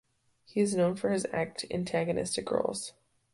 [0.45, 2.93] He is known for his antagonistic roles.